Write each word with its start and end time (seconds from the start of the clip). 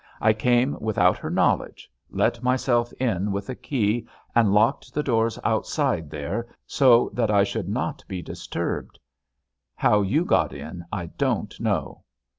I 0.19 0.33
came 0.33 0.75
without 0.79 1.19
her 1.19 1.29
knowledge—let 1.29 2.41
myself 2.41 2.91
in 2.93 3.31
with 3.31 3.49
a 3.51 3.55
key 3.55 4.07
and 4.33 4.51
locked 4.51 4.95
the 4.95 5.03
doors 5.03 5.37
outside 5.43 6.09
there, 6.09 6.47
so 6.65 7.11
that 7.13 7.29
I 7.29 7.43
should 7.43 7.69
not 7.69 8.03
be 8.07 8.23
disturbed. 8.23 8.97
How 9.75 10.01
you 10.01 10.25
got 10.25 10.53
in 10.53 10.83
I 10.91 11.05
don't 11.05 11.53
know." 11.59 12.01